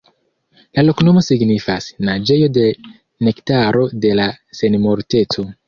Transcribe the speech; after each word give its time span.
La 0.77 0.83
loknomo 0.85 1.21
signifas: 1.27 1.91
"Naĝejo 2.09 2.49
de 2.57 2.65
Nektaro 3.29 3.87
de 4.07 4.17
la 4.23 4.29
Senmorteco". 4.63 5.51